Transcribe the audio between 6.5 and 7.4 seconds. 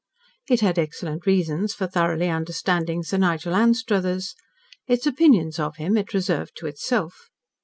to itself.